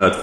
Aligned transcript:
Like 0.00 0.16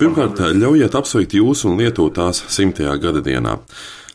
Pirmkārt, 0.00 0.40
ļaujiet 0.56 0.94
apsveikt 0.96 1.34
jūs 1.36 1.64
un 1.68 1.76
Lietuvu 1.76 2.08
tās 2.16 2.40
simtajā 2.48 2.94
gada 3.02 3.20
dienā. 3.20 3.58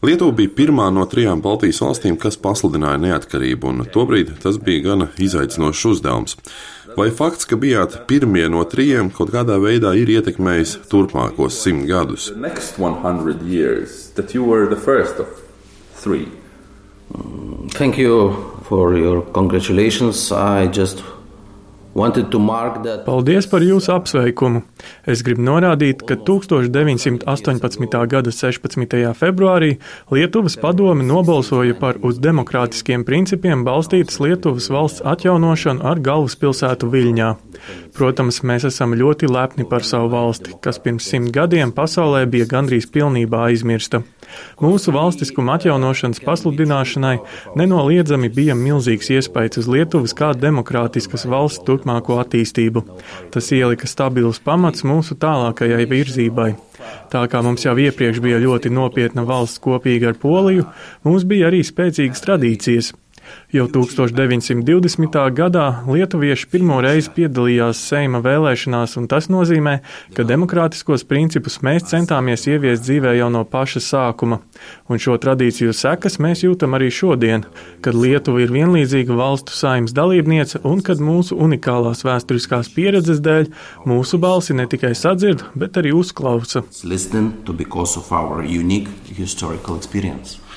Lietuva 0.01 0.33
bija 0.33 0.49
pirmā 0.57 0.87
no 0.95 1.03
trijām 1.11 1.43
Baltijas 1.43 1.81
valstīm, 1.83 2.15
kas 2.17 2.39
pasludināja 2.41 2.97
neatkarību, 3.03 3.69
un 3.69 3.85
tobrīd 3.93 4.31
tas 4.41 4.57
bija 4.57 4.81
gana 4.87 5.09
izaicinošs 5.21 5.83
uzdevums. 5.91 6.37
Vai 6.97 7.11
fakts, 7.13 7.45
ka 7.45 7.59
bijāt 7.59 7.99
pirmie 8.09 8.47
no 8.49 8.63
trijiem, 8.65 9.11
kaut 9.13 9.29
kādā 9.35 9.59
veidā 9.61 9.93
ir 9.99 10.09
ietekmējis 10.15 10.79
turpmākos 10.89 11.61
simt 11.61 11.85
gadus? 11.85 12.31
Thank 17.77 17.97
you 17.99 18.33
for 18.65 18.97
your 18.97 19.21
congratulations. 19.33 20.31
I 20.31 20.65
just 20.65 21.03
Paldies 23.05 23.47
par 23.49 23.63
jūsu 23.65 23.89
apsveikumu. 23.95 24.61
Es 25.09 25.23
gribu 25.25 25.41
norādīt, 25.47 26.03
ka 26.05 26.19
1918. 26.21 27.97
gada 28.11 28.33
16. 28.35 28.93
februārī 29.17 29.71
Lietuvas 30.13 30.55
padome 30.61 31.03
nobalsoja 31.07 31.73
par 31.79 31.97
uz 32.05 32.21
demokrātiskiem 32.21 33.03
principiem 33.07 33.65
balstītas 33.65 34.21
Lietuvas 34.21 34.69
valsts 34.69 35.01
atjaunošanu 35.01 35.81
ar 35.89 36.03
galvaspilsētu 36.05 36.91
Viļņā. 36.93 37.31
Protams, 37.97 38.43
mēs 38.45 38.69
esam 38.69 38.93
ļoti 38.93 39.31
lepni 39.33 39.65
par 39.65 39.83
savu 39.83 40.13
valsti, 40.13 40.59
kas 40.61 40.79
pirms 40.83 41.09
simt 41.09 41.33
gadiem 41.33 41.73
pasaulē 41.73 42.27
bija 42.29 42.47
gandrīz 42.53 42.85
pilnībā 42.93 43.47
aizmirsta. 43.49 44.03
Mūsu 44.61 44.93
valstiskuma 44.95 45.57
atjaunošanas 45.57 46.21
pasludināšanai 46.25 47.17
nenoliedzami 47.59 48.29
bija 48.33 48.55
milzīgs 48.57 49.11
iespējas 49.15 49.61
uz 49.63 49.69
Lietuvas 49.71 50.15
kā 50.17 50.31
demokrātiskas 50.37 51.27
valsts 51.29 51.63
turpmāko 51.67 52.19
attīstību. 52.23 52.85
Tas 53.33 53.51
ielika 53.55 53.89
stabilus 53.89 54.41
pamats 54.43 54.85
mūsu 54.87 55.17
tālākajai 55.19 55.85
virzībai. 55.89 56.49
Tā 57.11 57.25
kā 57.29 57.41
mums 57.45 57.65
jau 57.65 57.75
iepriekš 57.79 58.21
bija 58.23 58.39
ļoti 58.41 58.71
nopietna 58.73 59.25
valsts 59.27 59.61
kopīga 59.63 60.13
ar 60.13 60.19
Poliju, 60.21 60.65
mums 61.03 61.25
bija 61.27 61.49
arī 61.49 61.61
spēcīgas 61.65 62.23
tradīcijas. 62.25 62.93
Jau 63.49 63.65
1920. 63.65 65.15
gadā 65.33 65.65
lietuvieši 65.89 66.47
pirmo 66.51 66.75
reizi 66.85 67.09
piedalījās 67.15 67.79
Seima 67.89 68.19
vēlēšanās, 68.21 68.93
un 69.01 69.07
tas 69.09 69.25
nozīmē, 69.33 69.79
ka 70.13 70.25
demokrātiskos 70.29 71.01
principus 71.09 71.57
mēs 71.65 71.87
centāmies 71.89 72.45
ieviest 72.45 72.85
dzīvē 72.85 73.15
jau 73.17 73.31
no 73.33 73.41
paša 73.49 73.81
sākuma. 73.81 74.37
Un 74.85 75.01
šo 75.01 75.17
tradīciju 75.21 75.73
sekas 75.73 76.19
mēs 76.21 76.43
jūtam 76.45 76.77
arī 76.77 76.91
šodien, 76.93 77.47
kad 77.81 77.97
Lietuva 77.97 78.43
ir 78.45 78.53
vienlīdzīga 78.53 79.17
valstu 79.17 79.55
saimnes 79.57 79.95
dalībniece 79.97 80.61
un 80.69 80.83
kad 80.85 81.01
mūsu 81.01 81.33
unikālās 81.41 82.05
vēsturiskās 82.05 82.69
pieredzes 82.75 83.23
dēļ 83.25 83.49
mūsu 83.89 84.21
balsi 84.21 84.53
ne 84.53 84.67
tikai 84.69 84.93
sadzird, 84.93 85.41
bet 85.57 85.81
arī 85.81 85.95
uzklausa. 85.97 86.61
Uh, 90.29 90.48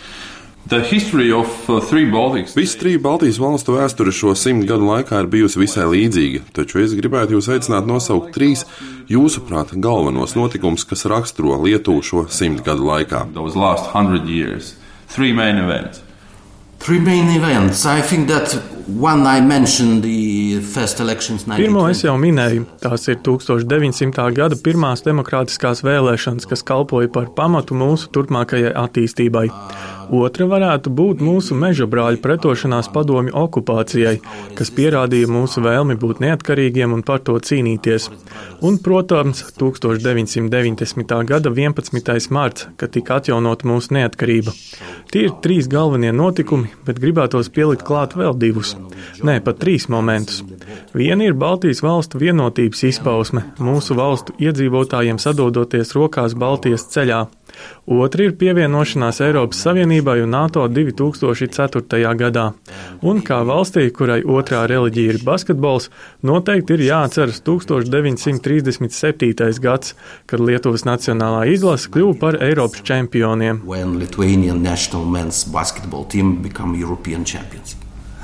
Visas 2.55 2.78
trīs 2.78 3.00
Baltijas 3.02 3.41
valstu 3.42 3.74
vēsture 3.74 4.12
šo 4.14 4.36
simt 4.38 4.68
gadu 4.68 4.86
laikā 4.86 5.24
ir 5.24 5.30
bijusi 5.32 5.58
visai 5.58 5.88
līdzīga, 5.91 6.44
taču 6.55 6.78
es 6.84 6.94
gribētu 6.96 7.34
jūs 7.34 7.50
aicināt 7.50 7.88
nosaukt 7.91 8.30
trīs, 8.36 8.62
jūsuprāt, 9.10 9.74
galvenos 9.83 10.36
notikumus, 10.38 10.86
kas 10.86 11.05
raksturo 11.10 11.58
Lietuvu 11.64 12.06
šo 12.06 12.24
simt 12.30 12.62
gadu 12.66 12.86
laikā. 12.88 13.27
Pirmo 21.62 21.84
es 21.90 22.02
jau 22.02 22.14
minēju, 22.18 22.64
tās 22.83 23.06
ir 23.10 23.20
1900. 23.22 24.24
gada 24.34 24.58
pirmās 24.58 25.05
demokrātiskās 25.06 25.84
vēlēšanas, 25.86 26.48
kas 26.50 26.66
kalpoja 26.66 27.10
par 27.14 27.30
pamatu 27.36 27.78
mūsu 27.78 28.10
turpmākajai 28.14 28.74
attīstībai. 28.83 29.46
Otra 30.11 30.46
varētu 30.51 30.90
būt 30.90 31.23
mūsu 31.24 31.57
meža 31.58 31.86
brāļu 31.90 32.20
pretošanās 32.24 32.90
padomju 32.92 33.35
okupācijai, 33.39 34.18
kas 34.58 34.73
pierādīja 34.74 35.30
mūsu 35.30 35.63
vēlmi 35.64 35.96
būt 36.01 36.23
neatkarīgiem 36.24 36.95
un 36.96 37.05
par 37.07 37.23
to 37.27 37.36
cīnīties. 37.39 38.08
Un, 38.62 38.79
protams, 38.83 39.45
1990. 39.58 41.14
gada 41.29 41.51
11. 41.51 42.30
marts, 42.30 42.68
kad 42.77 42.92
tika 42.95 43.20
atjaunota 43.20 43.68
mūsu 43.68 43.96
neatkarība. 43.98 44.55
Tie 45.12 45.27
ir 45.29 45.35
trīs 45.45 45.68
galvenie 45.68 46.12
notikumi, 46.17 46.70
bet 46.86 47.01
gribētos 47.02 47.51
pielikt 47.52 47.85
klāt 47.86 48.17
vēl 48.17 48.36
divus. 48.39 48.74
Nē, 49.23 49.41
pat 49.45 49.61
trīs 49.62 49.89
momentus. 49.92 50.42
Viena 50.96 51.27
ir 51.27 51.36
Baltijas 51.39 51.83
valstu 51.85 52.20
vienotības 52.23 52.83
izpausme, 52.89 53.45
mūsu 53.61 53.96
valstu 53.98 54.36
iedzīvotājiem 54.41 55.20
sadodoties 55.23 55.95
rokās 55.96 56.36
Baltijas 56.39 56.89
ceļā. 56.95 57.27
Otra 57.92 58.24
ir 58.24 58.36
pievienošanās 58.41 59.20
Eiropas 59.27 59.61
Savienībai 59.92 60.23
un 60.25 60.30
NATO 60.33 60.63
2004. 60.73 62.17
gadā. 62.17 62.57
Un 63.05 63.20
kā 63.20 63.45
valstī, 63.45 63.92
kurai 63.92 64.25
otrā 64.25 64.64
reliģija 64.70 65.13
ir 65.13 65.19
basketbols, 65.27 65.91
noteikti 66.25 66.73
ir 66.79 66.85
jāatceras 66.86 67.42
1937. 67.45 69.61
gads, 69.61 69.92
kad 70.25 70.41
Lietuvas 70.41 70.86
nacionālā 70.89 71.45
izlase 71.53 71.92
kļuva 71.92 72.17
par 72.19 72.41
Eiropas 72.41 72.80
čempioniem. 72.89 73.61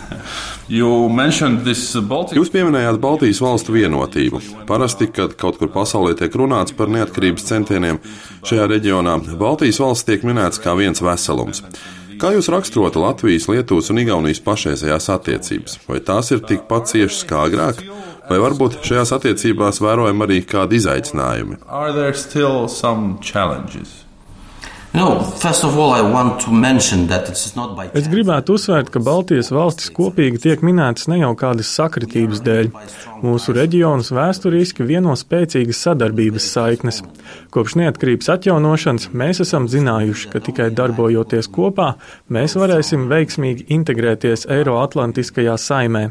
Jūs 2.37 2.51
pieminējāt 2.53 2.99
Baltijas 3.01 3.39
valstu 3.41 3.73
vienotību. 3.73 4.41
Parasti, 4.69 5.07
kad 5.09 5.33
kaut 5.41 5.57
kur 5.61 5.71
pasaulē 5.73 6.13
tiek 6.19 6.35
runāts 6.37 6.75
par 6.77 6.91
neatkarības 6.93 7.47
centieniem 7.49 8.01
šajā 8.45 8.67
reģionā, 8.75 9.15
Baltijas 9.41 9.81
valsts 9.81 10.05
tiek 10.09 10.27
minētas 10.29 10.61
kā 10.61 10.75
viens 10.77 11.01
veselums. 11.01 11.63
Kā 12.19 12.33
jūs 12.35 12.51
raksturotu 12.53 13.01
Latvijas, 13.01 13.47
Lietuvas 13.49 13.89
un 13.95 14.03
Igaunijas 14.03 14.43
pašreizējās 14.45 15.09
attiecības? 15.15 15.79
Vai 15.89 16.03
tās 16.05 16.33
ir 16.35 16.43
tikpat 16.45 16.91
ciešas 16.91 17.23
kā 17.31 17.45
agrāk, 17.47 17.81
vai 18.29 18.41
varbūt 18.43 18.81
šajās 18.85 19.15
attiecībās 19.21 19.81
vērojam 19.85 20.27
arī 20.27 20.43
kādi 20.43 20.83
izaicinājumi? 20.83 21.63
No, 24.99 25.13
by... 27.77 27.85
Es 27.95 28.09
gribētu 28.11 28.57
uzsvērt, 28.59 28.89
ka 28.91 29.03
Baltijas 29.05 29.53
valstis 29.55 29.93
kopīgi 29.95 30.41
tiek 30.43 30.65
minētas 30.67 31.07
ne 31.13 31.21
jau 31.21 31.31
kādas 31.39 31.71
sakritības 31.77 32.43
dēļ. 32.43 32.71
Mūsu 33.23 33.55
reģionus 33.55 34.11
vēsturiski 34.15 34.87
vieno 34.89 35.15
spēcīgas 35.19 35.85
sadarbības 35.87 36.49
saiknes. 36.51 36.99
Kopš 37.55 37.77
neatkarības 37.79 38.33
atjaunošanas 38.35 39.13
mēs 39.23 39.43
esam 39.47 39.71
zinājuši, 39.71 40.33
ka 40.33 40.43
tikai 40.49 40.69
darbojoties 40.75 41.51
kopā, 41.55 41.93
mēs 42.35 42.59
varēsim 42.59 43.07
veiksmīgi 43.13 43.69
integrēties 43.79 44.49
Eiroatlantiskajā 44.51 45.55
saimē. 45.63 46.09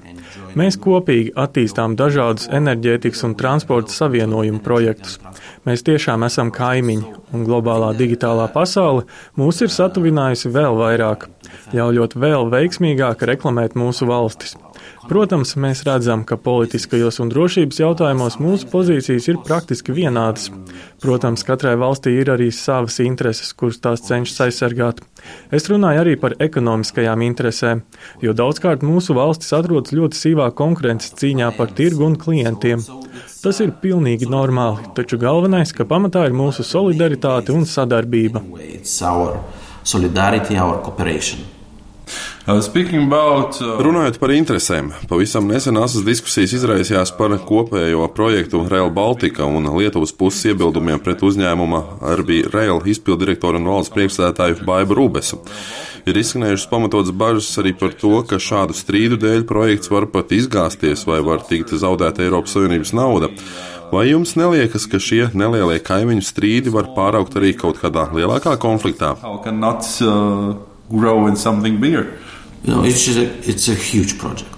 Mēs 0.55 0.79
kopīgi 0.79 1.35
attīstām 1.35 1.99
dažādus 1.99 2.47
enerģētikas 2.55 3.27
un 3.27 3.35
transporta 3.39 3.91
savienojumu 3.93 4.63
projektus. 4.63 5.19
Mēs 5.67 5.83
tiešām 5.83 6.23
esam 6.23 6.53
kaimiņi, 6.55 7.17
un 7.33 7.47
globālā 7.47 7.91
digitālā 7.97 8.47
pasaule 8.53 9.05
mūs 9.39 9.61
ir 9.65 9.73
satuvinājusi 9.73 10.51
vēl 10.53 10.77
vairāk, 10.79 11.27
ļaujot 11.75 12.15
vēl 12.19 12.51
veiksmīgāk 12.53 13.25
reklamēt 13.31 13.77
mūsu 13.79 14.07
valstis. 14.09 14.55
Protams, 15.07 15.53
mēs 15.55 15.85
redzam, 15.87 16.25
ka 16.27 16.35
politiskajos 16.41 17.21
un 17.23 17.29
drošības 17.31 17.79
jautājumos 17.79 18.37
mūsu 18.43 18.67
pozīcijas 18.71 19.29
ir 19.31 19.39
praktiski 19.45 19.95
vienādas. 19.95 20.49
Protams, 21.03 21.45
katrai 21.47 21.77
valstī 21.79 22.17
ir 22.19 22.31
arī 22.33 22.49
savas 22.51 22.99
intereses, 23.03 23.53
kuras 23.55 23.79
tās 23.83 24.03
cenšas 24.07 24.47
aizsargāt. 24.47 24.99
Es 25.53 25.69
runāju 25.71 26.03
arī 26.03 26.15
par 26.19 26.35
ekonomiskajām 26.43 27.23
interesēm, 27.29 27.83
jo 28.23 28.35
daudzkārt 28.35 28.83
mūsu 28.83 29.15
valstis 29.17 29.55
atrodas 29.55 29.95
ļoti 29.95 30.19
sīvā 30.19 30.51
konkurences 30.57 31.15
cīņā 31.19 31.53
par 31.57 31.71
tirgu 31.77 32.07
un 32.09 32.19
klientiem. 32.19 32.83
Tas 33.43 33.61
ir 33.63 33.75
pilnīgi 33.81 34.27
normāli, 34.27 34.89
taču 34.97 35.19
galvenais, 35.21 35.71
ka 35.71 35.87
pamatā 35.87 36.25
ir 36.27 36.35
mūsu 36.35 36.65
solidaritāte 36.67 37.55
un 37.55 37.63
sadarbība. 37.69 38.43
Solidarity, 39.87 40.57
our 40.59 40.81
cooperation. 40.83 41.56
Uh, 42.47 42.63
about, 43.03 43.57
uh... 43.59 43.73
Runājot 43.83 44.21
par 44.21 44.31
interesēm, 44.31 44.93
pavisam 45.09 45.49
nesenās 45.51 45.97
diskusijas 46.07 46.53
izraisījās 46.55 47.09
par 47.17 47.33
kopējo 47.43 48.05
projektu 48.15 48.61
Rail 48.71 48.87
Baltica 48.95 49.43
un 49.43 49.67
Lietuvas 49.75 50.13
puses 50.15 50.53
iebildumiem 50.53 51.01
pret 51.03 51.25
uzņēmuma 51.27 51.81
Arbi 52.07 52.45
Rail 52.47 52.79
izpildirektoru 52.87 53.59
un 53.59 53.67
valsts 53.67 53.91
priekšsēdētāju 53.97 54.63
Baibu 54.63 54.95
Rūbesu. 54.95 55.41
Ir 56.07 56.21
izskanējušas 56.21 56.69
pamatotas 56.71 57.11
bažas 57.11 57.51
arī 57.59 57.75
par 57.75 57.91
to, 57.99 58.13
ka 58.23 58.39
šādu 58.39 58.79
strīdu 58.79 59.19
dēļ 59.25 59.43
projekts 59.49 59.91
var 59.91 60.07
pat 60.15 60.31
izgāzties 60.31 61.03
vai 61.09 61.19
var 61.27 61.43
tikt 61.51 61.75
zaudēta 61.75 62.23
Eiropas 62.23 62.55
Savienības 62.55 62.95
nauda. 62.95 63.27
Vai 63.91 64.05
jums 64.13 64.37
neliekas, 64.39 64.87
ka 64.87 65.03
šie 65.03 65.25
nelielie 65.35 65.81
kaimiņu 65.83 66.23
strīdi 66.23 66.71
var 66.71 66.93
pāraukt 66.95 67.35
arī 67.35 67.51
kaut 67.59 67.83
kādā 67.83 68.07
lielākā 68.15 68.55
konfliktā? 68.55 69.17
Not, 69.51 69.91
uh, 69.99 70.55
You 72.63 72.73
know, 72.73 72.83
it's 72.83 73.07
a, 73.07 73.23
it's 73.49 73.67
a 73.69 73.75
huge 73.75 74.17
project. 74.17 74.57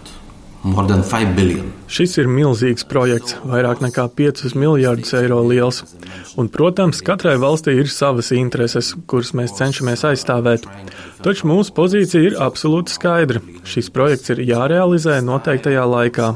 Šis 1.88 2.18
ir 2.19 2.28
milzīgs 2.28 2.84
projekts, 2.84 3.38
vairāk 3.48 3.80
nekā 3.80 4.10
5 4.12 4.57
miljardus 4.60 5.13
eiro 5.16 5.40
liels. 5.48 5.80
Un, 6.36 6.50
protams, 6.51 7.00
katrai 7.06 7.38
valstī 7.40 7.78
ir 7.80 7.88
savas 7.88 8.34
intereses, 8.36 8.92
kuras 9.07 9.31
mēs 9.31 9.56
cenšamies 9.56 10.04
aizstāvēt. 10.12 10.68
Taču 11.24 11.48
mūsu 11.48 11.72
pozīcija 11.78 12.28
ir 12.28 12.36
absolūti 12.44 12.92
skaidra. 12.92 13.40
Šis 13.63 13.88
projekts 13.96 14.36
ir 14.36 14.44
jārealizē 14.44 15.22
noteiktajā 15.24 15.88
laikā. 15.88 16.34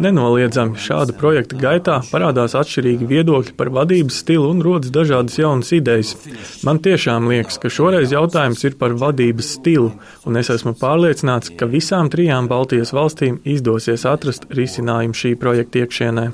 Nenoliedzami 0.00 0.80
šāda 0.80 1.12
projekta 1.20 1.58
gaitā 1.60 1.98
parādās 2.08 2.54
atšķirīgi 2.56 3.04
viedokļi 3.10 3.52
par 3.58 3.68
vadības 3.74 4.20
stilu 4.22 4.46
un 4.48 4.62
rodas 4.64 4.92
dažādas 4.94 5.36
jaunas 5.36 5.72
idejas. 5.76 6.14
Man 6.64 6.80
tiešām 6.80 7.28
liekas, 7.28 7.58
ka 7.60 7.68
šoreiz 7.68 8.14
jautājums 8.14 8.64
ir 8.64 8.78
par 8.80 8.94
vadības 8.96 9.50
stilu, 9.58 9.90
un 10.24 10.40
es 10.40 10.48
esmu 10.54 10.72
pārliecināts, 10.80 11.52
ka 11.52 11.68
visām 11.68 12.08
trijām 12.12 12.48
Baltijas 12.48 12.94
valstīm 12.96 13.42
izdosies 13.44 14.06
atrast 14.08 14.48
risinājumu 14.56 15.20
šī 15.20 15.34
projekta 15.40 15.84
iekšienē. 15.84 16.30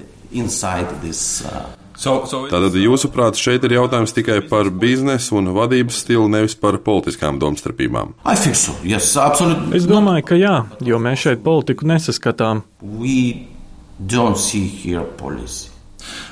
This, 1.03 1.43
uh... 1.43 1.67
Tātad, 1.97 2.75
jūsuprāt, 2.77 3.39
šeit 3.41 3.65
ir 3.65 3.79
jautājums 3.79 4.13
tikai 4.13 4.43
par 4.51 4.69
biznesu 4.69 5.39
un 5.41 5.49
vadības 5.57 6.03
stilu, 6.05 6.27
nevis 6.29 6.55
par 6.61 6.77
politiskām 6.85 7.41
domstarpībām? 7.41 8.13
So. 8.53 8.77
Yes, 8.85 9.15
absolutely. 9.17 9.73
es 9.79 9.89
domāju, 9.89 10.27
ka 10.29 10.37
jā, 10.37 10.57
jo 10.85 11.01
mēs 11.01 11.25
šeit 11.25 11.45
politiku 11.47 11.89
nesaskatām. 11.89 12.67
We 12.85 13.56
don't 13.99 14.39
see 14.39 14.67
here 14.67 15.05
policy. 15.05 15.71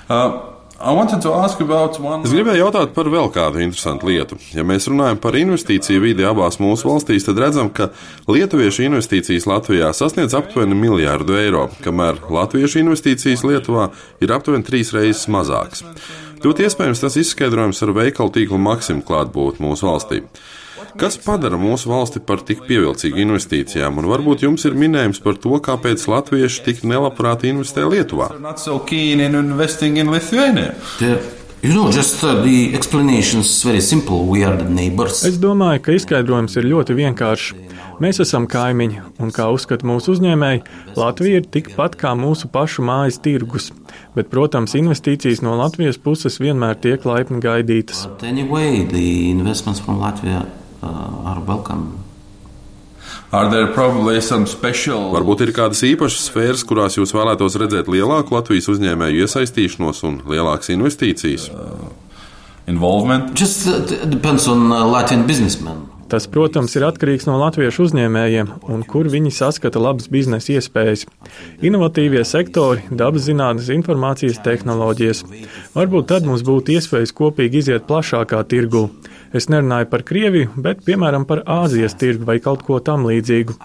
Uh, 0.09 0.55
Es 0.85 2.33
gribēju 2.35 2.59
jautāt 2.59 2.91
par 2.97 3.07
vēl 3.09 3.29
kādu 3.33 3.61
interesantu 3.63 4.09
lietu. 4.11 4.37
Ja 4.53 4.65
mēs 4.67 4.89
runājam 4.91 5.21
par 5.23 5.37
investīciju 5.39 6.03
vidi 6.03 6.27
abās 6.27 6.59
mūsu 6.61 6.91
valstīs, 6.91 7.25
tad 7.25 7.39
redzam, 7.41 7.71
ka 7.71 7.93
lietuviešu 8.27 8.83
investīcijas 8.89 9.47
Latvijā 9.49 9.93
sasniedz 9.95 10.35
aptuveni 10.37 10.77
miljārdu 10.77 11.39
eiro, 11.39 11.69
kamēr 11.87 12.19
latviešu 12.27 12.83
investīcijas 12.83 13.47
Lietuvā 13.47 13.87
ir 14.21 14.35
aptuveni 14.35 14.67
trīs 14.67 14.91
reizes 14.97 15.25
mazākas. 15.31 15.87
Ļoti 16.45 16.67
iespējams 16.67 17.01
tas 17.07 17.17
izskaidrojams 17.23 17.81
ar 17.87 17.95
veikalu 17.97 18.35
tīklu 18.35 18.61
maksimumu 18.61 19.07
klātbūtni 19.09 19.65
mūsu 19.65 19.89
valstī. 19.89 20.25
Kas 21.01 21.17
padara 21.19 21.59
mūsu 21.59 21.91
valsti 21.91 22.23
par 22.23 22.43
tik 22.47 22.65
pievilcīgu 22.69 23.23
investīcijām, 23.25 23.99
un 23.99 24.11
varbūt 24.11 24.45
jums 24.47 24.67
ir 24.69 24.77
minējums 24.79 25.23
par 25.25 25.39
to, 25.43 25.57
kāpēc 25.69 26.05
latvieši 26.11 26.67
tik 26.69 26.85
nelabprāt 26.87 27.47
investē 27.49 27.87
Lietuvā? 27.91 28.31
You 31.65 31.73
know, 31.73 31.91
just, 31.91 32.23
uh, 32.23 32.45
es 35.25 35.39
domāju, 35.41 35.81
ka 35.81 35.95
izskaidrojums 35.97 36.59
ir 36.61 36.67
ļoti 36.69 36.97
vienkāršs. 36.99 37.55
Mēs 38.05 38.21
esam 38.21 38.45
kaimiņi, 38.53 38.99
un, 39.25 39.31
kā 39.33 39.47
uzskata 39.49 39.89
mūsu 39.89 40.13
uzņēmēji, 40.13 40.61
Latvija 40.99 41.41
ir 41.41 41.47
tikpat 41.57 41.97
kā 41.97 42.13
mūsu 42.21 42.51
pašu 42.53 42.85
mājas 42.85 43.17
tirgus. 43.25 43.71
Bet, 44.13 44.29
protams, 44.35 44.77
investīcijas 44.77 45.41
no 45.47 45.57
Latvijas 45.57 45.97
puses 45.97 46.37
vienmēr 46.43 46.77
tiek 46.85 47.01
laipni 47.09 47.41
gaidītas. 47.41 48.05
Anyway, 48.21 48.85
uh, 48.85 50.64
are 51.25 51.41
welcome. 51.47 52.05
Varbūt 55.15 55.41
ir 55.43 55.51
kādas 55.55 55.81
īpašas 55.87 56.29
sfēras, 56.29 56.63
kurās 56.67 56.99
jūs 56.99 57.15
vēlētos 57.17 57.57
redzēt 57.59 57.91
lielāku 57.91 58.37
Latvijas 58.37 58.69
uzņēmēju 58.71 59.25
iesaistīšanos 59.25 60.05
un 60.07 60.21
lielākas 60.31 60.71
investīcijas? 60.75 61.49
Uh, 61.51 61.91
Just 63.35 63.67
uh, 63.67 63.83
depends 64.07 64.47
on 64.49 64.71
uh, 64.71 64.85
Latin 64.87 65.27
businessmen. 65.27 65.83
Tas, 66.09 66.29
protams, 66.31 66.75
ir 66.77 66.85
atkarīgs 66.87 67.25
no 67.27 67.35
latviešu 67.41 67.89
uzņēmējiem 67.89 68.51
un 68.71 68.83
kur 68.87 69.09
viņi 69.11 69.33
saskata 69.35 69.81
labas 69.83 70.07
biznesa 70.13 70.53
iespējas. 70.55 71.07
Inovatīvie 71.65 72.23
sektori, 72.29 72.85
dabas 72.93 73.25
zinātnes, 73.27 73.73
informācijas 73.75 74.39
tehnoloģijas. 74.45 75.25
Varbūt 75.75 76.11
tad 76.13 76.29
mums 76.29 76.45
būtu 76.47 76.77
iespējas 76.77 77.15
kopīgi 77.17 77.65
iziet 77.65 77.89
plašākā 77.89 78.45
tirgū. 78.53 78.85
Es 79.35 79.49
nerunāju 79.51 79.89
par 79.91 80.05
Krieviju, 80.07 80.53
bet 80.63 80.85
piemēram 80.87 81.25
par 81.27 81.41
Āzijas 81.51 81.97
tirgu 81.99 82.29
vai 82.29 82.37
kaut 82.43 82.63
ko 82.67 82.79
tam 82.79 83.03
līdzīgu. 83.09 83.57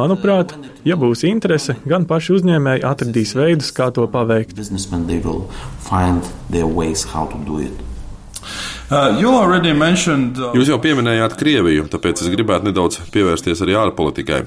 Manuprāt, 0.00 0.54
ja 0.88 0.96
būs 0.96 1.26
interese, 1.28 1.76
gan 1.84 2.08
paši 2.08 2.38
uzņēmēji 2.38 2.86
atradīs 2.88 3.36
veidus, 3.36 3.68
kā 3.76 3.90
to 3.92 4.08
paveikt. 4.08 4.56
Uh, 8.90 9.20
uh, 9.22 10.54
Jūs 10.58 10.66
jau 10.66 10.76
pieminējāt 10.82 11.36
Krieviju, 11.38 11.84
tāpēc 11.92 12.24
es 12.24 12.30
gribētu 12.32 12.66
nedaudz 12.66 12.96
pievērsties 13.14 13.60
arī 13.62 13.76
ārpolitikai. 13.78 14.40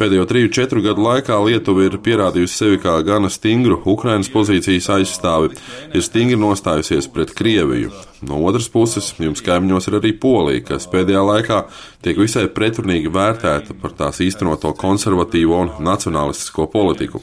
Pēdējo 0.00 0.24
3-4 0.30 0.80
gadu 0.86 1.04
laikā 1.04 1.36
Lietuva 1.44 1.84
ir 1.84 1.98
pierādījusi 2.00 2.56
sevi 2.56 2.78
kā 2.80 2.94
gana 3.04 3.28
stingru 3.28 3.76
Ukrainas 3.92 4.32
pozīcijas 4.32 4.88
aizstāvi, 4.96 5.52
ir 5.92 6.06
stingri 6.06 6.40
nostājusies 6.40 7.10
pret 7.12 7.36
Krieviju. 7.36 7.92
No 8.24 8.40
otras 8.48 8.70
puses, 8.72 9.12
jums 9.20 9.44
kaimiņos 9.44 9.90
ir 9.90 9.98
arī 10.00 10.14
Polija, 10.16 10.64
kas 10.72 10.88
pēdējā 10.88 11.20
laikā 11.28 11.60
tiek 12.08 12.24
visai 12.24 12.48
pretrunīgi 12.56 13.12
vērtēta 13.12 13.76
par 13.84 13.92
tās 14.00 14.24
īstenoto 14.24 14.72
konservatīvo 14.80 15.60
un 15.66 15.76
nacionālistisko 15.84 16.70
politiku. 16.72 17.20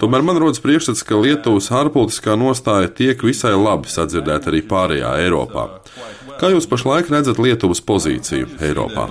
Tomēr 0.00 0.22
man 0.24 0.38
rodas 0.40 0.62
priekšstats, 0.64 1.02
ka 1.04 1.18
Lietuvas 1.20 1.66
ārpolitiskā 1.76 2.32
nostāja 2.40 2.88
tiek 2.88 3.20
visai 3.20 3.52
labi 3.52 3.90
sadzirdēta 3.92 4.48
arī 4.48 4.62
pārējā 4.64 5.10
Eiropā. 5.26 5.66
Kā 6.40 6.48
jūs 6.54 6.68
pašlaik 6.70 7.12
redzat 7.12 7.36
Lietuvas 7.42 7.84
pozīciju 7.84 8.48
Eiropā? 8.64 9.04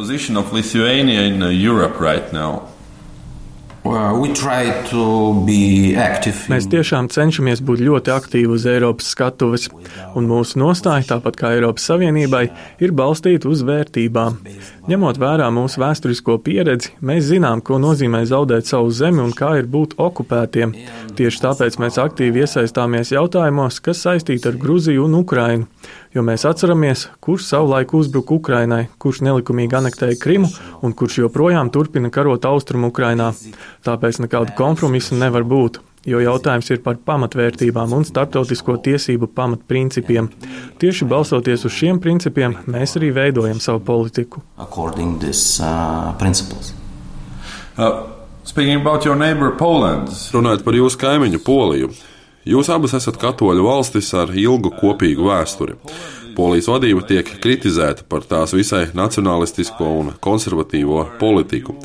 Mēs 6.52 6.68
tiešām 6.70 7.08
cenšamies 7.14 7.62
būt 7.66 7.82
ļoti 7.86 8.12
aktīvi 8.12 8.52
uz 8.52 8.66
Eiropas 8.70 9.08
skatuves, 9.14 9.70
un 10.20 10.28
mūsu 10.30 10.60
nostāja, 10.60 11.06
tāpat 11.14 11.40
kā 11.40 11.54
Eiropas 11.56 11.88
Savienībai, 11.88 12.44
ir 12.84 12.94
balstīta 12.96 13.50
uz 13.50 13.64
vērtībām. 13.68 14.38
Ņemot 14.90 15.22
vērā 15.22 15.48
mūsu 15.56 15.82
vēsturisko 15.84 16.38
pieredzi, 16.44 16.94
mēs 17.00 17.30
zinām, 17.32 17.64
ko 17.64 17.80
nozīmē 17.82 18.26
zaudēt 18.28 18.68
savu 18.70 18.92
zemi 18.92 19.24
un 19.24 19.32
kā 19.38 19.56
ir 19.62 19.70
būt 19.72 19.96
okupētiem. 20.02 20.76
Tieši 21.16 21.46
tāpēc 21.48 21.80
mēs 21.80 22.02
aktīvi 22.04 22.44
iesaistāmies 22.44 23.14
jautājumos, 23.16 23.80
kas 23.86 24.04
saistīti 24.06 24.52
ar 24.52 24.60
Gruziju 24.60 25.08
un 25.08 25.22
Ukrainu 25.24 25.79
jo 26.14 26.24
mēs 26.26 26.46
atceramies, 26.50 27.08
kurš 27.24 27.50
savulaik 27.52 27.94
uzbruka 27.98 28.36
Ukrainai, 28.38 28.88
kurš 29.02 29.22
nelikumīgi 29.28 29.78
anektēja 29.80 30.18
Krimu 30.22 30.50
un 30.86 30.96
kurš 30.98 31.22
joprojām 31.24 31.72
turpina 31.74 32.12
karot 32.14 32.48
austrumu 32.50 32.90
Ukrainā. 32.94 33.32
Tāpēc 33.86 34.24
nekādu 34.26 34.56
kompromisu 34.58 35.20
nevar 35.20 35.48
būt. 35.48 35.82
Jo 36.08 36.22
jautājums 36.24 36.70
ir 36.72 36.80
par 36.80 36.96
pamatvērtībām 37.06 37.92
un 37.98 38.06
starptautisko 38.08 38.78
tiesību 38.86 39.28
pamatprincipiem. 39.36 40.30
Tieši 40.80 41.08
balstoties 41.10 41.66
uz 41.68 41.76
šiem 41.76 42.00
principiem, 42.00 42.56
mēs 42.72 42.96
arī 42.98 43.12
veidojam 43.16 43.60
savu 43.60 43.84
politiku. 43.84 44.42
This, 45.20 45.60
uh, 45.60 46.16
uh, 47.76 48.00
Runājot 50.34 50.64
par 50.66 50.78
jūsu 50.80 50.98
kaimiņu 51.04 51.44
Poliju, 51.46 51.92
Jūs 52.48 52.70
abas 52.72 52.94
esat 52.96 53.18
katoļu 53.20 53.66
valstis 53.66 54.14
ar 54.16 54.32
ilgu 54.32 54.72
kopīgu 54.80 55.28
vēsturi. 55.28 55.76
Polijas 56.38 56.70
vadība 56.72 57.04
tiek 57.04 57.28
kritizēta 57.44 58.06
par 58.08 58.24
tās 58.24 58.54
visai 58.56 58.86
nacionalistisko 58.96 59.90
un 60.00 60.14
konservatīvo 60.24 61.04
politiku. 61.20 61.76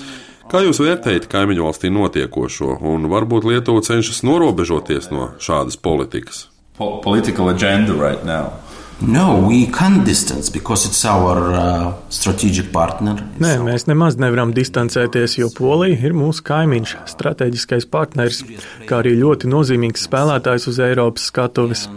Kā 0.50 0.60
jūs 0.62 0.78
vērtējat 0.84 1.26
kaimiņu 1.32 1.64
valstī 1.66 1.90
notiekošo, 1.90 2.76
un 2.86 3.08
varbūt 3.10 3.48
Lietuva 3.48 3.82
cenšas 3.82 4.22
norobežoties 4.22 5.10
no 5.10 5.32
šādas 5.42 5.80
politikas? 5.80 6.46
Political 6.78 7.50
agenda 7.50 7.94
right 7.98 8.22
now. 8.26 8.52
No, 9.00 9.46
we 9.48 9.66
can't 9.66 10.04
distance 10.04 10.48
because 10.48 10.86
it's 10.86 11.04
our 11.04 11.52
uh, 11.52 11.92
strategic 12.08 12.72
partner. 12.72 13.16
Nē, 13.42 13.56
mēs 13.66 13.88
nemaz 13.90 14.14
nevaram 14.22 14.52
distancēties, 14.54 15.34
jo 15.40 15.48
Polija 15.54 15.98
ir 16.06 16.14
mūsu 16.14 16.44
kaimiņš, 16.46 16.94
strateģiskais 17.10 17.88
partners, 17.90 18.44
kā 18.86 19.00
arī 19.02 19.16
ļoti 19.18 19.50
nozīmīgs 19.50 20.06
spēlētājs 20.06 20.68
uz 20.70 20.78
Eiropas 20.86 21.26
skatuves. 21.32 21.88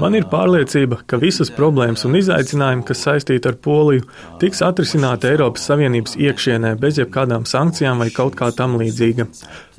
Man 0.00 0.14
ir 0.18 0.28
pārliecība, 0.28 1.00
ka 1.08 1.16
visas 1.20 1.50
problēmas 1.52 2.04
un 2.08 2.18
izaicinājumi, 2.20 2.84
kas 2.88 3.04
saistīti 3.06 3.48
ar 3.48 3.56
Poliju, 3.56 4.04
tiks 4.42 4.60
atrisināti 4.66 5.30
Eiropas 5.32 5.64
Savienības 5.70 6.18
iekšienē 6.20 6.74
bez 6.80 7.00
jebkādām 7.00 7.48
sankcijām 7.48 8.04
vai 8.04 8.10
kaut 8.14 8.36
kā 8.38 8.52
tam 8.56 8.76
līdzīga. 8.82 9.26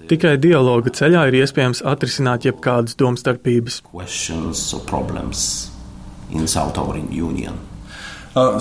Tikai 0.10 0.36
dialoga 0.42 0.92
ceļā 0.92 1.27
ir 1.30 1.39
iespējams 1.44 1.86
atrisināt 1.94 2.50
jebkādas 2.50 2.98
domstarpības 3.00 3.80
in 6.32 6.48
South 6.48 6.77
Union. 6.77 7.60
Uh, 8.34 8.58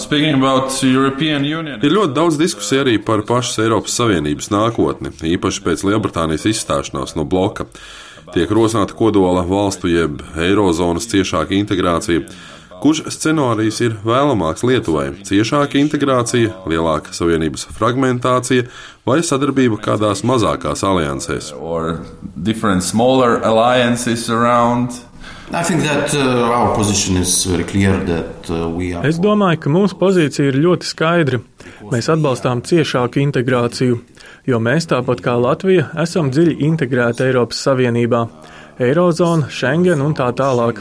ir 1.80 1.94
ļoti 1.96 2.12
daudz 2.12 2.36
diskusiju 2.36 2.82
arī 2.82 2.98
par 3.00 3.22
pašas 3.24 3.62
Eiropas 3.64 3.94
Savienības 3.96 4.50
nākotni, 4.52 5.14
īpaši 5.32 5.62
pēc 5.64 5.84
Lielbritānijas 5.88 6.44
izstāšanās 6.50 7.16
no 7.16 7.24
bloka. 7.24 7.64
Tiek 8.34 8.52
rosināta 8.52 8.92
kodola 8.96 9.46
valstu 9.48 9.88
jeb 9.88 10.20
eirozonas 10.36 11.08
ciešāka 11.08 11.56
integrācija. 11.56 12.26
Kurš 12.82 13.04
scenārijs 13.14 13.78
ir 13.86 13.94
vēlamāks 14.04 14.64
Lietuvai? 14.66 15.06
Ciešāka 15.24 15.78
integrācija, 15.78 16.50
lielāka 16.68 17.14
savienības 17.14 17.68
fragmentācija 17.72 18.66
vai 19.06 19.20
sadarbība 19.24 19.78
kādās 19.84 20.24
mazākās 20.26 20.82
aliansēs? 20.84 21.52
That, 25.52 25.68
uh, 25.70 25.76
that, 28.06 28.48
uh, 28.48 29.04
es 29.04 29.18
domāju, 29.20 29.58
ka 29.60 29.72
mūsu 29.72 29.98
pozīcija 30.00 30.48
ir 30.48 30.56
ļoti 30.64 30.88
skaidra. 30.88 31.40
Mēs 31.92 32.08
atbalstām 32.08 32.62
ciešāku 32.64 33.20
integrāciju, 33.20 33.98
jo 34.48 34.60
mēs, 34.64 34.88
tāpat 34.88 35.20
kā 35.20 35.34
Latvija, 35.36 35.90
esam 36.00 36.30
dziļi 36.32 36.56
integrēti 36.70 37.26
Eiropas 37.26 37.60
Savienībā, 37.66 38.22
Eirozona, 38.80 39.50
Schengen 39.52 40.00
un 40.00 40.16
tā 40.16 40.30
tālāk. 40.32 40.80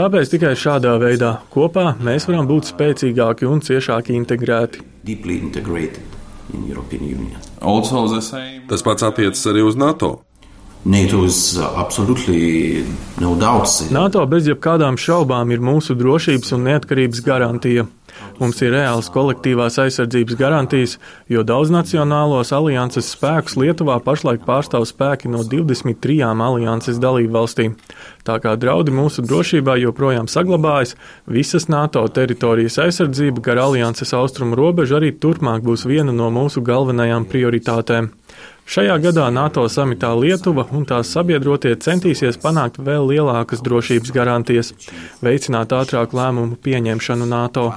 Tāpēc 0.00 0.32
tikai 0.32 0.54
šādā 0.56 0.96
veidā 1.02 1.34
kopā 1.52 1.90
mēs 2.00 2.24
varam 2.30 2.48
būt 2.48 2.72
spēcīgāki 2.72 3.44
un 3.44 3.60
ciešāk 3.60 4.08
integrēti. 4.16 4.80
Tas 8.72 8.86
pats 8.88 9.06
attiecas 9.12 9.44
arī 9.52 9.68
uz 9.68 9.76
NATO. 9.76 10.22
NATO, 10.86 11.18
uh, 11.18 11.30
no 13.18 13.34
NATO 13.90 14.20
bez 14.30 14.46
jebkādām 14.46 14.94
šaubām 14.94 15.50
ir 15.50 15.58
mūsu 15.58 15.96
drošības 15.98 16.52
un 16.54 16.62
neatkarības 16.68 17.22
garantija. 17.26 17.88
Mums 18.38 18.60
ir 18.62 18.70
reāls 18.70 19.08
kolektīvās 19.10 19.80
aizsardzības 19.82 20.36
garantijas, 20.38 20.94
jo 21.26 21.42
daudznacionālos 21.42 22.52
alianses 22.54 23.08
spēkus 23.16 23.56
Lietuvā 23.58 23.96
pašlaik 24.04 24.44
pārstāv 24.46 24.86
spēki 24.86 25.32
no 25.32 25.42
23 25.42 26.20
alianses 26.22 27.00
dalību 27.02 27.34
valstīm. 27.34 27.74
Tā 28.22 28.38
kā 28.44 28.54
draudi 28.54 28.94
mūsu 28.94 29.26
drošībā 29.26 29.74
joprojām 29.82 30.30
saglabājas, 30.30 30.94
visas 31.26 31.66
NATO 31.72 32.06
teritorijas 32.06 32.78
aizsardzība 32.86 33.42
gar 33.50 33.64
alianses 33.66 34.14
austrumu 34.14 34.54
robežu 34.54 35.00
arī 35.00 35.10
turpmāk 35.18 35.66
būs 35.66 35.82
viena 35.90 36.14
no 36.14 36.30
mūsu 36.30 36.62
galvenajām 36.62 37.26
prioritātēm. 37.26 38.12
Šajā 38.66 38.96
gadā 38.98 39.28
NATO 39.30 39.62
samitā 39.70 40.08
Lietuva 40.18 40.64
un 40.74 40.82
tās 40.88 41.12
sabiedrotie 41.14 41.76
centīsies 41.78 42.40
panākt 42.42 42.80
vēl 42.82 43.06
lielākas 43.12 43.62
drošības 43.62 44.10
garantijas, 44.10 44.72
veicināt 45.22 45.70
ātrāku 45.76 46.18
lēmumu 46.18 46.58
pieņemšanu 46.66 47.28
NATO. 47.30 47.70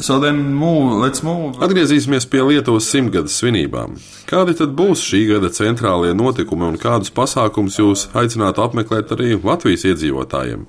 So 0.00 0.16
move, 0.32 1.12
move. 1.22 1.58
Atgriezīsimies 1.60 2.24
pie 2.30 2.40
Lietuvas 2.46 2.86
simtgades 2.88 3.36
svinībām. 3.36 3.98
Kādi 4.30 4.54
tad 4.56 4.72
būs 4.78 5.02
šī 5.04 5.26
gada 5.34 5.50
centrālie 5.52 6.14
notikumi 6.16 6.64
un 6.70 6.78
kādus 6.80 7.12
pasākumus 7.12 7.76
jūs 7.78 8.06
aicinātu 8.16 8.64
apmeklēt 8.64 9.12
arī 9.12 9.36
Latvijas 9.36 9.84
iedzīvotājiem? 9.92 10.64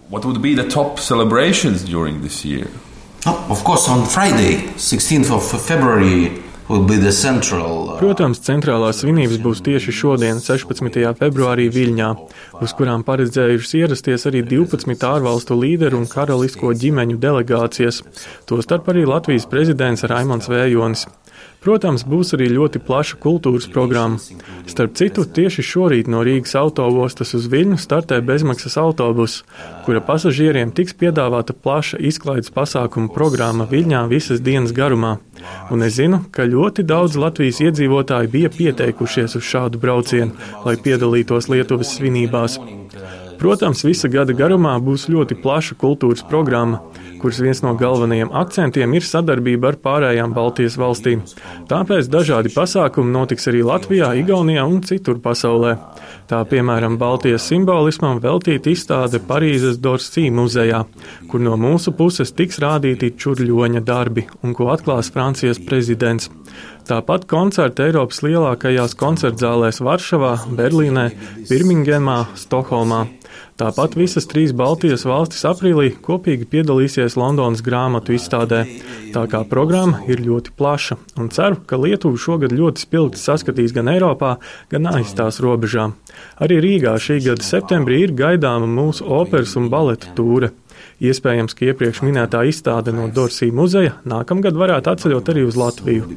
Oh, 3.23 3.37
of 3.53 3.63
course, 3.63 3.87
on 3.87 4.05
Friday, 4.05 4.57
16th 4.77 5.31
of 5.31 5.45
February, 5.61 6.31
Protams, 7.99 8.39
centrālās 8.45 9.01
svinības 9.01 9.41
būs 9.43 9.59
tieši 9.65 9.91
šodien, 9.91 10.37
16. 10.39 11.01
februārī 11.19 11.65
Viļņā, 11.73 12.09
uz 12.63 12.73
kurām 12.79 13.03
paredzējušas 13.03 13.73
ierasties 13.81 14.23
arī 14.29 14.45
12 14.47 15.03
ārvalstu 15.09 15.57
līderu 15.59 15.99
un 15.99 16.07
karalisko 16.07 16.71
ģimeņu 16.71 17.19
delegācijas, 17.19 17.99
tostarp 18.47 18.87
arī 18.93 19.03
Latvijas 19.09 19.49
prezidents 19.51 20.07
Raimons 20.07 20.47
Vējonis. 20.47 21.09
Protams, 21.61 22.01
būs 22.09 22.33
arī 22.33 22.47
ļoti 22.49 22.79
plaša 22.81 23.19
kultūras 23.21 23.67
programma. 23.69 24.17
Starp 24.69 24.95
citu, 24.97 25.27
tieši 25.29 25.65
šorīt 25.65 26.07
no 26.09 26.23
Rīgas 26.25 26.55
autoostas 26.57 27.35
uz 27.37 27.45
Viļņu 27.51 27.77
startē 27.83 28.17
bezmaksas 28.25 28.79
autobus, 28.81 29.41
kura 29.85 30.01
pasažieriem 30.07 30.71
tiks 30.73 30.97
piedāvāta 30.97 31.53
plaša 31.53 31.99
izklaides 32.01 32.49
pasākuma 32.55 33.13
programma 33.13 33.69
Viļņā 33.69 34.07
visas 34.09 34.41
dienas 34.41 34.73
garumā. 34.73 35.19
Un 35.71 35.85
es 35.85 35.95
zinu, 35.97 36.21
ka 36.35 36.45
ļoti 36.47 36.85
daudz 36.87 37.17
Latvijas 37.19 37.61
iedzīvotāji 37.63 38.31
bija 38.31 38.51
pieteikušies 38.53 39.37
uz 39.39 39.47
šādu 39.47 39.81
braucienu, 39.81 40.35
lai 40.65 40.77
piedalītos 40.77 41.49
Lietuvas 41.51 41.95
svinībās. 41.97 42.59
Protams, 43.41 43.85
visa 43.87 44.11
gada 44.11 44.35
garumā 44.37 44.75
būs 44.83 45.07
ļoti 45.09 45.39
plaša 45.41 45.79
kultūras 45.81 46.21
programma 46.29 46.83
kuras 47.21 47.39
viens 47.43 47.61
no 47.61 47.75
galvenajiem 47.77 48.31
akcentiem 48.33 48.95
ir 48.97 49.05
sadarbība 49.05 49.71
ar 49.71 49.77
pārējām 49.83 50.33
Baltijas 50.33 50.77
valstīm. 50.81 51.21
Tāpēc 51.69 52.09
dažādi 52.11 52.51
pasākumi 52.55 53.13
notiks 53.13 53.47
arī 53.51 53.61
Latvijā, 53.67 54.11
Igaunijā 54.17 54.65
un 54.65 54.81
citur 54.87 55.21
pasaulē. 55.21 55.75
Tā 56.31 56.41
piemēram 56.47 56.97
Baltijas 56.97 57.45
simbolismam 57.49 58.21
veltīta 58.23 58.71
izstāde 58.71 59.21
Parīzes 59.27 59.77
Dorsī 59.83 60.29
muzejā, 60.33 60.85
kur 61.29 61.43
no 61.43 61.57
mūsu 61.59 61.93
puses 61.97 62.33
tiks 62.33 62.61
rādīti 62.63 63.13
čurļoņa 63.21 63.85
darbi 63.85 64.25
un 64.41 64.55
ko 64.57 64.71
atklās 64.73 65.11
Francijas 65.13 65.61
prezidents. 65.61 66.31
Tāpat 66.87 67.27
koncerti 67.29 67.85
Eiropas 67.85 68.23
lielākajās 68.25 68.95
koncertzālēs 68.99 69.83
Varšavā, 69.85 70.33
Berlīnē, 70.57 71.05
Birmingemā, 71.49 72.17
Stokholmā. 72.39 73.05
Tāpat 73.61 73.93
visas 73.93 74.25
trīs 74.25 74.55
Baltijas 74.57 75.03
valstis 75.05 75.43
aprīlī 75.45 75.91
kopīgi 76.01 76.47
piedalīsies 76.49 77.13
Londonas 77.19 77.61
grāmatu 77.61 78.15
izstādē. 78.15 78.63
Tā 79.13 79.27
kā 79.29 79.43
programma 79.45 79.99
ir 80.09 80.23
ļoti 80.25 80.55
plaša 80.57 80.97
un 81.21 81.29
ceru, 81.29 81.59
ka 81.69 81.77
Lietuva 81.77 82.17
šogad 82.17 82.55
ļoti 82.57 82.81
spilgti 82.81 83.21
saskatīs 83.21 83.75
gan 83.75 83.91
Eiropā, 83.93 84.31
gan 84.73 84.89
aiz 84.89 85.13
tās 85.13 85.37
robežām. 85.45 85.93
Arī 86.41 86.57
Rīgā 86.65 86.95
šī 86.97 87.19
gada 87.27 87.45
septembrī 87.45 88.01
ir 88.07 88.17
gaidāma 88.17 88.65
mūsu 88.65 89.05
operas 89.05 89.53
un 89.61 89.69
baleta 89.69 90.09
tūre. 90.17 90.55
Iespējams, 90.97 91.53
ka 91.53 91.69
iepriekš 91.69 92.01
minētā 92.07 92.41
izstāde 92.49 92.89
no 92.97 93.11
Dorsī 93.13 93.53
muzeja 93.53 93.99
nākamgad 94.09 94.57
varētu 94.57 94.95
atceļot 94.95 95.35
arī 95.35 95.45
uz 95.45 95.59
Latviju. 95.61 96.09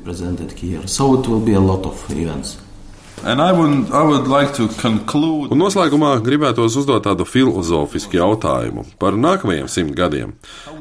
Would, 3.24 4.28
like 4.28 4.60
Un 4.60 5.56
noslēgumā 5.56 6.10
gribētos 6.24 6.76
uzdot 6.76 7.06
tādu 7.06 7.24
filozofisku 7.24 8.18
jautājumu 8.18 8.84
par 9.00 9.16
nākamajiem 9.16 9.68
simt 9.72 9.96
gadiem. 9.96 10.34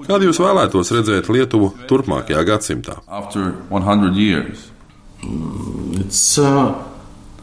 Kādu 0.04 0.28
jūs 0.28 0.42
vēlētos 0.44 0.92
redzēt 0.92 1.32
Lietuvu 1.32 1.72
turpmākajā 1.88 2.44
gadsimtā? 2.52 3.00
It's, 6.04 6.38
uh... 6.38 6.93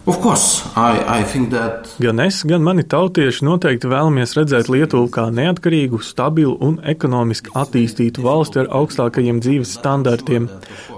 Course, 0.04 0.64
I, 0.76 1.20
I 1.20 1.22
that... 1.50 1.94
Gan 1.98 2.20
es, 2.20 2.42
gan 2.44 2.64
mani 2.64 2.82
tautieši 2.88 3.44
noteikti 3.44 3.88
vēlamies 3.88 4.32
redzēt 4.36 4.70
Lietuvu 4.72 5.10
kā 5.12 5.26
neatkarīgu, 5.32 6.00
stabilu 6.04 6.56
un 6.60 6.78
ekonomiski 6.88 7.52
attīstītu 7.56 8.24
valsti 8.24 8.62
ar 8.62 8.70
augstākajiem 8.80 9.42
dzīves 9.44 9.74
standartiem. 9.78 10.48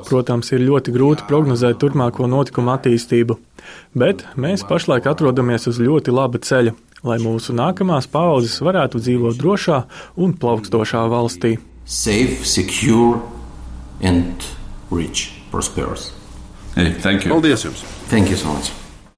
Protams, 0.09 0.53
ir 0.55 0.65
ļoti 0.67 0.95
grūti 0.95 1.27
prognozēt 1.29 1.81
turpmāko 1.83 2.27
notikumu 2.31 2.73
attīstību, 2.77 3.39
bet 3.99 4.25
mēs 4.37 4.67
pašlaik 4.69 5.07
atrodamies 5.11 5.67
uz 5.71 5.81
ļoti 5.83 6.15
laba 6.15 6.39
ceļa, 6.43 6.75
lai 7.07 7.19
mūsu 7.23 7.55
nākamās 7.59 8.07
paudzes 8.11 8.61
varētu 8.63 9.03
dzīvot 9.03 9.39
drošā 9.39 9.81
un 10.23 10.37
plaukstošā 10.39 11.07
valstī. 11.11 11.57
Safe, 11.85 12.47
secure 12.47 13.19
and 14.03 14.47
rich, 14.91 15.33
prosperous. 15.51 16.13
Hey, 16.75 16.93
thank 16.93 17.27
you. 17.27 17.35
Paldies 17.35 17.67
jums! 17.67 17.83
Thank 18.09 18.31
you 18.31 18.37
so 18.37 18.55
much! 18.55 18.82